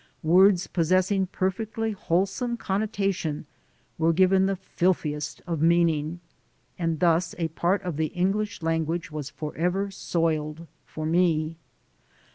[0.23, 3.43] Words possessing perfectly wholesome con notation
[3.99, 6.21] were given the filthiest of meaning,
[6.79, 11.55] and thus a part of the English language was forever soiled for me.